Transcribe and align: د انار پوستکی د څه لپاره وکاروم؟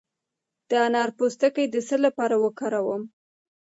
د 0.69 0.71
انار 0.87 1.09
پوستکی 1.17 1.65
د 1.69 1.75
څه 1.87 1.95
لپاره 2.05 2.35
وکاروم؟ 2.43 3.03